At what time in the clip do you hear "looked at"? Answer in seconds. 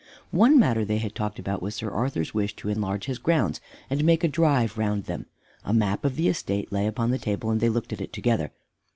7.69-8.01